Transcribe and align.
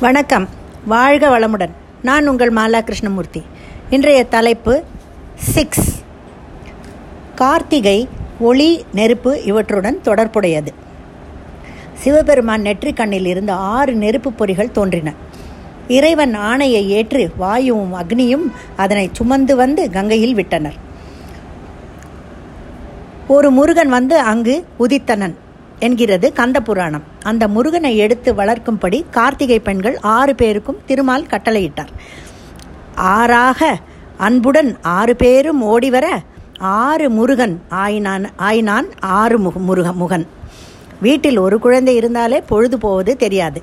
வணக்கம். 0.00 0.48
வாழ்க 0.86 1.38
வளமுடன். 1.38 1.70
நான் 2.02 2.28
உங்கள் 2.28 2.52
மாலா 2.52 2.80
கிருஷ்ணமூர்த்தி 2.80 3.42
இன்றைய 3.90 4.24
தலைப்பு 4.24 4.82
சிக்ஸ் 5.34 6.02
கார்த்திகை 7.34 8.08
ஒளி 8.40 8.84
நெருப்பு 8.92 9.44
இவற்றுடன் 9.44 10.00
தொடர்புடையது. 10.00 10.74
சிவபெருமான் 11.94 12.60
நெற்றிக் 12.60 12.96
கண்ணில் 12.96 13.26
இருந்து 13.26 13.52
ஆறு 13.52 13.94
நெருப்பு 13.94 14.32
பொறிகள் 14.32 14.72
தோன்றின. 14.72 15.12
இறைவன் 15.88 16.36
ஆணையை 16.36 16.86
ஏற்று 16.86 17.32
வாயுவும் 17.36 17.94
அக்னியும் 17.94 18.52
அதனை 18.76 19.10
சுமந்து 19.12 19.56
வந்து 19.56 19.90
கங்கையில் 19.90 20.34
விட்டனர். 20.34 20.74
ஒரு 23.28 23.50
முருகன் 23.50 23.88
வந்து 23.88 24.18
அங்கு 24.18 24.66
உதித்தனன். 24.78 25.34
என்கிறது 25.78 26.32
கந்த 26.32 26.60
புராணம் 26.60 27.02
அந்த 27.22 27.48
முருகனை 27.48 27.96
எடுத்து 27.96 28.34
வளர்க்கும்படி 28.34 29.04
கார்த்திகை 29.10 29.58
பெண்கள் 29.58 29.98
ஆறு 30.00 30.34
பேருக்கும் 30.34 30.80
திருமால் 30.86 31.30
கட்டளையிட்டார். 31.30 31.92
ஆறாக 32.94 33.60
அன்புடன் 34.16 34.78
ஆறு 34.82 35.16
பேரும் 35.16 35.62
ஓடிவர 35.64 36.06
ஆறு 36.58 37.10
முருகன் 37.10 37.60
ஆயினான் 37.68 38.26
ஆயினான் 38.36 38.88
ஆறு 39.00 39.38
முக 39.38 39.58
முருக 39.58 39.92
முகன். 39.92 40.26
வீட்டில் 41.00 41.38
ஒரு 41.38 41.58
குழந்தை 41.58 41.94
இருந்தாலே 41.94 42.40
பொழுது 42.40 42.78
போவது 42.78 43.16
தெரியாது. 43.16 43.62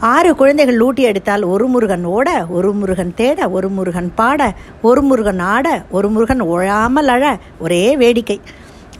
ஆறு 0.00 0.36
குழந்தைகள் 0.36 0.78
லூட்டி 0.78 1.02
எடுத்தால் 1.10 1.42
ஒரு 1.42 1.66
முருகன் 1.66 2.04
ஓட 2.04 2.46
ஒரு 2.46 2.72
முருகன் 2.72 3.14
தேட 3.14 3.48
ஒரு 3.50 3.68
முருகன் 3.68 4.12
பாட 4.14 4.52
ஒரு 4.82 5.02
முருகன் 5.02 5.38
ஆட 5.38 5.84
ஒரு 5.90 6.08
முருகன் 6.10 6.42
ஒழாமல் 6.42 7.06
அழ 7.06 7.38
ஒரே 7.58 7.96
வேடிக்கை. 7.96 8.40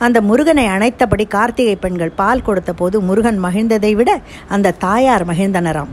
அந்த 0.05 0.17
முருகனை 0.29 0.65
அணைத்தபடி 0.75 1.25
கார்த்திகை 1.35 1.75
பெண்கள் 1.83 2.17
பால் 2.19 2.45
கொடுத்த 2.47 2.71
போது 2.73 2.97
முருகன் 3.07 3.39
மகிழ்ந்ததை 3.45 3.91
விட 3.99 4.11
அந்த 4.55 4.75
தாயார் 4.85 5.25
மகிழ்ந்தனராம். 5.31 5.91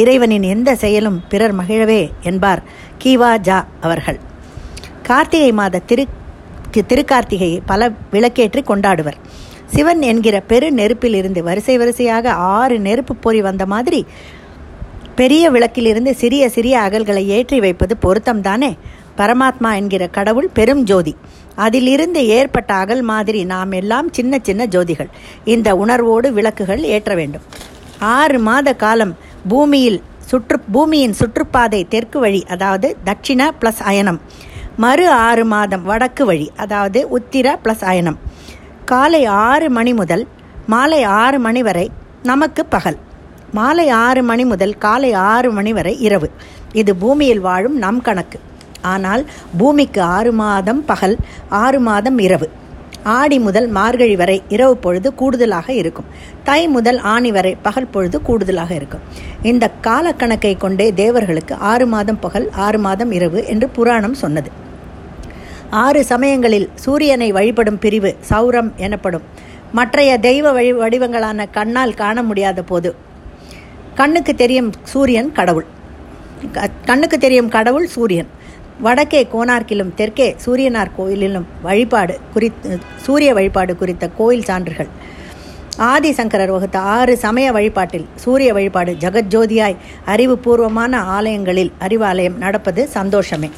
இறைவனின் 0.00 0.46
எந்த 0.54 0.70
செயலும் 0.82 1.18
பிறர் 1.30 1.54
மகிழவே 1.60 2.02
என்பார் 2.30 2.60
கீவா 3.02 3.30
ஜா 3.48 3.58
அவர்கள். 3.86 4.18
கார்த்திகை 5.08 5.52
மாத 5.60 5.82
திரு 5.90 6.04
திருக்கார்த்திகையை 6.88 7.60
பல 7.70 7.88
விளக்கேற்றி 8.12 8.60
கொண்டாடுவர். 8.66 9.18
சிவன் 9.74 10.02
என்கிற 10.10 10.36
பெரு 10.50 10.68
நெருப்பில் 10.78 11.16
இருந்து 11.20 11.40
வரிசை 11.48 11.74
வரிசையாக 11.80 12.32
ஆறு 12.56 12.76
நெருப்பு 12.86 13.14
பொறி 13.24 13.40
வந்த 13.48 13.64
மாதிரி 13.72 14.00
பெரிய 15.18 15.44
விளக்கிலிருந்து 15.54 16.12
சிறிய 16.20 16.44
சிறிய 16.54 16.74
அகல்களை 16.86 17.22
ஏற்றி 17.36 17.58
வைப்பது 17.64 17.94
பொருத்தம்தானே 18.04 18.70
பரமாத்மா 19.18 19.74
என்கிற 19.74 20.06
கடவுள் 20.06 20.48
பெரும் 20.52 20.82
ஜோதி. 20.82 21.16
அதிலிருந்து 21.54 22.26
ஏற்பட்ட 22.26 22.74
அகல் 22.74 23.02
மாதிரி 23.02 23.44
நாம் 23.44 23.72
எல்லாம் 23.72 24.12
சின்ன 24.12 24.38
சின்ன 24.42 24.66
ஜோதிகள். 24.66 25.10
இந்த 25.44 25.76
உணர்வோடு 25.76 26.32
விளக்குகள் 26.32 26.82
ஏற்ற 26.82 27.14
வேண்டும். 27.14 27.42
ஆறு 27.98 28.38
மாத 28.38 28.74
காலம் 28.74 29.16
பூமியில் 29.48 30.02
சுற்று 30.18 30.60
பூமியின் 30.60 31.14
சுற்றுப்பாதை 31.20 31.88
தெற்கு 31.88 32.18
வழி 32.20 32.46
அதாவது 32.48 32.96
தட்சிண 33.04 33.50
ப்ளஸ் 33.60 33.82
அயனம். 33.84 34.20
மறு 34.76 35.10
ஆறு 35.10 35.44
மாதம் 35.44 35.84
வடக்கு 35.84 36.24
வழி 36.24 36.50
அதாவது 36.56 37.00
உத்திர 37.18 37.56
ப்ளஸ் 37.64 37.84
அயனம். 37.84 38.18
காலை 38.84 39.24
ஆறு 39.24 39.70
மணி 39.70 39.92
முதல் 39.94 40.26
மாலை 40.66 41.02
ஆறு 41.02 41.38
மணி 41.38 41.62
வரை 41.62 41.90
நமக்கு 42.22 42.66
பகல். 42.66 42.98
மாலை 43.52 43.88
ஆறு 43.88 44.22
மணி 44.22 44.44
முதல் 44.44 44.78
காலை 44.78 45.12
ஆறு 45.12 45.52
மணி 45.52 45.72
வரை 45.72 46.00
இரவு. 46.00 46.30
இது 46.72 46.96
பூமியில் 46.96 47.40
வாழும் 47.40 47.76
நம் 47.76 48.00
கணக்கு. 48.00 48.38
ஆனால் 48.82 49.22
பூமிக்கு 49.58 50.02
ஆறு 50.02 50.32
மாதம் 50.32 50.84
பகல் 50.84 51.16
ஆறு 51.48 51.80
மாதம் 51.80 52.18
இரவு. 52.18 52.48
ஆடி 53.02 53.38
முதல் 53.38 53.68
மார்கழி 53.68 54.16
வரை 54.16 54.42
இரவு 54.48 54.76
பொழுது 54.76 55.08
கூடுதலாக 55.14 55.68
இருக்கும். 55.72 56.08
தை 56.44 56.68
முதல் 56.68 56.98
ஆணி 56.98 57.30
வரை 57.32 57.52
பகல் 57.62 57.90
பொழுது 57.90 58.22
கூடுதலாக 58.22 58.74
இருக்கும். 58.74 59.04
இந்த 59.42 59.70
காலக்கணக்கை 59.86 60.56
கொண்டே 60.56 60.86
தேவர்களுக்கு 60.92 61.54
ஆறு 61.54 61.86
மாதம் 61.86 62.18
பகல் 62.18 62.50
ஆறு 62.50 62.78
மாதம் 62.78 63.12
இரவு 63.18 63.46
என்று 63.46 63.68
புராணம் 63.68 64.14
சொன்னது. 64.14 64.50
ஆறு 65.70 66.04
சமயங்களில் 66.04 66.68
சூரியனை 66.74 67.32
வழிபடும் 67.32 67.78
பிரிவு 67.78 68.10
சௌரம் 68.30 68.70
எனப்படும். 68.76 69.22
மற்றைய 69.72 70.18
தெய்வ 70.18 70.52
வழி 70.52 70.72
வடிவங்களான 70.72 71.46
கண்ணால் 71.50 71.94
காண 71.94 72.22
முடியாத 72.22 72.62
போது 72.62 72.90
கண்ணுக்கு 73.94 74.34
தெரியும் 74.34 74.72
சூரியன் 74.82 75.32
கடவுள். 75.32 75.66
கண்ணுக்கு 76.84 77.18
தெரியும் 77.18 77.48
கடவுள் 77.48 77.86
சூரியன். 77.86 78.30
வடக்கே 78.84 79.20
கோனார்க்கிலும் 79.32 79.94
தெற்கே 79.94 80.26
சூரியனார் 80.44 80.90
கோயிலிலும் 80.98 81.46
வழிபாடு 81.62 82.14
குறித்து 82.32 82.78
சூரிய 83.06 83.30
வழிபாடு 83.34 83.72
குறித்த 83.76 84.04
கோயில் 84.18 84.44
சான்றுகள். 84.44 84.90
ஆதிசங்கரர் 85.92 86.52
வகுத்த 86.54 86.78
ஆறு 86.94 87.16
சமய 87.16 87.48
வழிபாட்டில் 87.52 88.06
சூரிய 88.14 88.52
வழிபாடு 88.52 88.92
ஜெகஜோதியாய் 88.92 89.76
அறிவுபூர்வமான 90.06 90.96
ஆலயங்களில் 91.16 91.72
அறிவாலயம் 91.80 92.38
நடப்பது 92.44 92.88
சந்தோஷமே. 92.88 93.50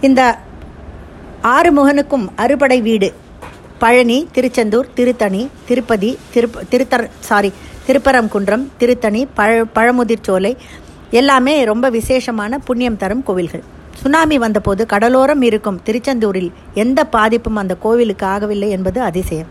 இந்த 0.00 0.22
ஆறுமுகனுக்கும் 1.56 2.26
அறுபடை 2.36 2.80
வீடு 2.80 3.10
பழனி 3.78 4.18
திருச்செந்தூர் 4.32 4.88
திருத்தணி 4.94 5.42
திருப்பதி 5.68 6.10
திருப்ப 6.34 6.62
திருத்தர் 6.70 7.06
சாரி 7.18 7.52
திருப்பரங்குன்றம் 7.86 8.64
திருத்தணி 8.80 9.22
பழ 9.34 9.52
பழமுதிர்ச்சோலை 9.76 10.50
எல்லாமே 11.12 11.64
ரொம்ப 11.64 11.88
விசேஷமான 11.88 12.58
புண்ணியம் 12.58 12.96
தரும் 12.96 13.22
கோவில்கள். 13.22 13.62
சுனாமி 13.94 14.38
வந்தபோது 14.38 14.86
கடலோரம் 14.88 15.42
இருக்கும் 15.42 15.80
திருச்செந்தூரில் 15.86 16.50
எந்த 16.74 17.04
பாதிப்பும் 17.04 17.56
அந்த 17.56 17.74
கோவிலுக்கு 17.74 18.26
ஆகவில்லை 18.26 18.68
என்பது 18.68 19.00
அதிசயம். 19.00 19.46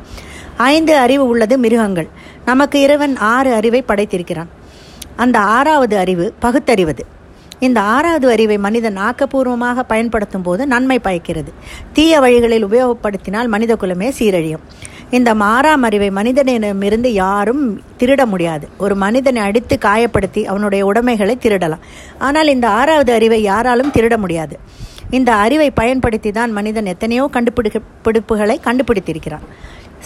ஐந்து 0.57 0.97
அறிவு 0.97 1.27
உள்ளது 1.27 1.57
மிருகங்கள். 1.57 2.07
நமக்கு 2.45 2.81
இறைவன் 2.81 3.15
ஆறு 3.15 3.53
அறிவை 3.53 3.83
படைத்திருக்கிறான். 3.87 4.49
அந்த 5.15 5.39
ஆறாவது 5.39 5.97
அறிவு 5.97 6.33
பகுத்தறிவது. 6.41 7.05
இந்த 7.59 7.79
ஆறாவது 7.79 8.29
அறிவை 8.29 8.57
மனிதன் 8.57 8.97
ஆக்கப்பூர்வமாக 8.97 9.79
பயன்படுத்தும் 9.87 10.41
போது 10.41 10.67
நன்மை 10.67 10.99
பயக்கிறது. 10.99 11.53
தீய 11.93 12.19
வழிகளில் 12.19 12.65
உபயோகப்படுத்தினால் 12.65 13.47
மனித 13.47 13.75
குலமே 13.75 14.13
சீரழியும். 14.19 14.63
இந்த 15.17 15.29
மாறாம் 15.41 15.83
அறிவை 15.87 16.09
மனிதனிடமிருந்து 16.17 17.09
யாரும் 17.13 17.63
திருட 17.99 18.21
முடியாது. 18.25 18.65
ஒரு 18.83 18.95
மனிதனை 18.95 19.41
அடித்து 19.47 19.77
காயப்படுத்தி 19.85 20.41
அவனுடைய 20.51 20.81
உடைமைகளை 20.85 21.37
திருடலாம். 21.45 21.83
ஆனால் 22.27 22.47
இந்த 22.47 22.67
ஆறாவது 22.79 23.13
அறிவை 23.13 23.39
யாராலும் 23.41 23.91
திருட 23.95 24.17
முடியாது. 24.17 24.55
இந்த 25.17 25.31
அறிவை 25.45 25.71
பயன்படுத்தி 25.71 26.31
தான் 26.31 26.51
மனிதன் 26.51 26.85
எத்தனையோ 26.85 27.29
கண்டுபிடிப்பிடிப்புகளை 27.33 28.55
கண்டுபிடித்திருக்கிறான். 28.67 29.45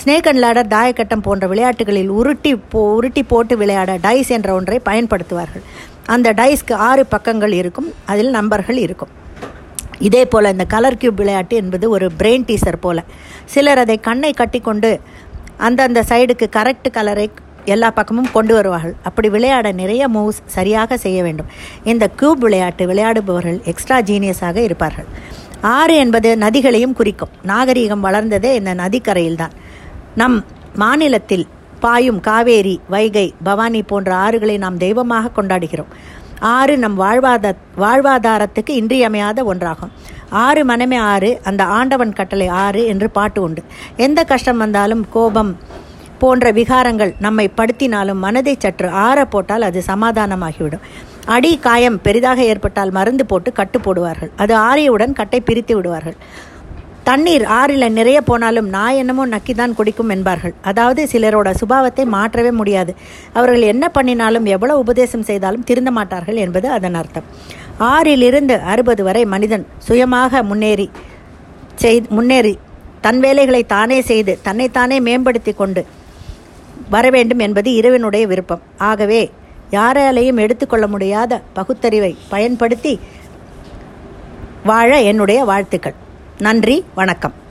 ஸ்னேக் 0.04 0.30
அண்ட் 0.30 0.42
லேடர் 0.44 0.72
தாயக்கட்டம் 0.76 1.26
போன்ற 1.28 1.48
விளையாட்டுகளில் 1.48 2.10
உருட்டி 2.20 2.54
போ 2.56 2.82
உருட்டி 2.94 3.24
போட்டு 3.24 3.58
விளையாட 3.58 3.92
டைஸ் 4.08 4.32
என்ற 4.38 4.50
ஒன்றை 4.54 4.80
பயன்படுத்துவார்கள். 4.90 5.66
அந்த 6.16 6.34
டைஸ்க்கு 6.42 6.74
ஆறு 6.74 7.06
பக்கங்கள் 7.06 7.54
இருக்கும். 7.62 7.92
அதில் 8.06 8.30
நம்பர்கள் 8.30 8.78
இருக்கும். 8.78 9.14
இதே 10.00 10.26
போல் 10.26 10.52
இந்த 10.52 10.66
கலர் 10.66 10.98
கியூப் 10.98 11.16
விளையாட்டு 11.16 11.56
என்பது 11.56 11.90
ஒரு 11.90 12.12
பிரெயின் 12.20 12.48
டீசர் 12.50 12.78
போல். 12.80 13.04
சிலர் 13.46 13.78
அதை 13.78 14.00
கண்ணை 14.00 14.32
கட்டிக்கொண்டு 14.32 15.00
அந்தந்த 15.58 16.04
சைடுக்கு 16.10 16.48
கரெக்ட் 16.56 16.92
கலரை 16.92 17.32
எல்லா 17.66 17.92
பக்கமும் 17.92 18.32
கொண்டு 18.32 18.54
வருவார்கள். 18.54 18.96
அப்படி 19.04 19.30
விளையாட 19.30 19.72
நிறைய 19.72 20.10
மூவ்ஸ் 20.10 20.42
சரியாக 20.46 20.98
செய்ய 20.98 21.24
வேண்டும். 21.24 21.46
இந்த 21.84 22.08
கியூப் 22.08 22.40
விளையாட்டு 22.40 22.86
விளையாடுபவர்கள் 22.88 23.64
எக்ஸ்ட்ரா 23.64 24.00
ஜீனியஸாக 24.00 24.56
இருப்பார்கள். 24.56 25.06
ஆறு 25.62 25.96
என்பது 25.96 26.38
நதிகளையும் 26.38 26.94
குறிக்கும். 26.94 27.30
நாகரீகம் 27.48 28.00
வளர்ந்ததே 28.00 28.54
இந்த 28.54 28.76
நதிக்கரையில்தான். 28.76 29.52
நம் 30.16 30.46
மாநிலத்தில் 30.76 31.48
பாயும் 31.80 32.20
காவேரி 32.20 32.80
வைகை 32.90 33.34
பவானி 33.44 33.84
போன்ற 33.84 34.16
ஆறுகளை 34.16 34.58
நாம் 34.58 34.78
தெய்வமாக 34.78 35.30
கொண்டாடுகிறோம். 35.36 35.92
ஆறு 36.40 36.78
நம் 36.78 36.96
வாழ்வாத 36.96 37.56
வாழ்வாதாரத்துக்கு 37.78 38.70
இன்றியமையாத 38.70 39.54
ஒன்றாகும். 39.54 39.92
ஆறு 40.30 40.66
மனமே 40.66 40.96
ஆறு 40.96 41.40
அந்த 41.44 41.64
ஆண்டவன் 41.64 42.14
கட்டளை 42.14 42.48
ஆறு 42.48 42.86
என்று 42.86 43.10
பாட்டு 43.10 43.42
உண்டு. 43.42 43.64
எந்த 43.98 44.24
கஷ்டம் 44.24 44.58
வந்தாலும் 44.58 45.06
கோபம் 45.10 45.58
போன்ற 46.20 46.52
விகாரங்கள் 46.52 47.14
நம்மை 47.20 47.52
படுத்தினாலும் 47.58 48.20
மனதை 48.20 48.56
சற்று 48.60 48.90
ஆற 48.90 49.26
போட்டால் 49.26 49.62
அது 49.62 49.84
சமாதானமாகிவிடும். 49.88 50.80
அடி 51.26 51.58
காயம் 51.58 52.02
பெரிதாக 52.02 52.44
ஏற்பட்டால் 52.44 52.92
மருந்து 52.92 53.26
போட்டு 53.26 53.52
கட்டு 53.52 53.80
போடுவார்கள். 53.80 54.30
அது 54.36 54.58
ஆறியவுடன் 54.58 55.14
கட்டை 55.14 55.42
பிரித்து 55.42 55.76
விடுவார்கள். 55.76 56.16
தண்ணீர் 57.08 57.44
ஆறில் 57.58 57.86
நிறைய 57.98 58.20
போனாலும் 58.28 58.70
நான் 58.76 59.00
என்னமோ 59.00 59.24
நக்கி 59.34 59.54
தான் 59.58 59.76
குடிக்கும் 59.78 60.12
என்பார்கள். 60.14 60.54
அதாவது 60.70 61.02
சிலரோட 61.12 61.50
சுபாவத்தை 61.60 62.04
மாற்றவே 62.14 62.52
முடியாது. 62.60 62.92
அவர்கள் 63.38 63.64
என்ன 63.74 63.86
பண்ணினாலும் 63.96 64.48
எவ்வளவு 64.56 64.82
உபதேசம் 64.84 65.26
செய்தாலும் 65.30 65.66
திருந்த 65.70 65.92
மாட்டார்கள் 65.98 66.40
என்பது 66.46 66.68
அதன் 66.78 66.98
அர்த்தம். 67.02 67.28
ஆறிலிருந்து 67.90 68.56
அறுபது 68.72 69.04
வரை 69.08 69.24
மனிதன் 69.34 69.66
சுயமாக 69.88 70.42
முன்னேறி 70.52 70.88
செய் 71.82 72.02
முன்னேறி 72.18 72.54
தன் 73.06 73.20
வேலைகளை 73.26 73.62
தானே 73.76 74.00
செய்து 74.12 74.36
தன்னைத்தானே 74.48 74.98
மேம்படுத்தி 75.08 75.54
கொண்டு 75.62 75.84
வர 76.96 77.06
வேண்டும் 77.16 77.44
என்பது 77.48 77.70
இரவினுடைய 77.82 78.24
விருப்பம். 78.32 78.64
ஆகவே 78.90 79.22
யாராலையும் 79.76 80.42
எடுத்துக்கொள்ள 80.46 80.88
முடியாத 80.96 81.42
பகுத்தறிவை 81.60 82.12
பயன்படுத்தி 82.34 82.96
வாழ 84.72 84.92
என்னுடைய 85.12 85.40
வாழ்த்துக்கள். 85.52 85.98
நன்றி 86.40 86.84
வணக்கம். 86.96 87.45